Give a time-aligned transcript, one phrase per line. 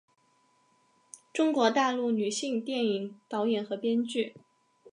[1.31, 4.35] 中国大陆女性电影导演和编剧。